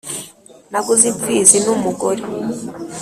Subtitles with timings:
[0.71, 2.23] naguze imfizi n’umugore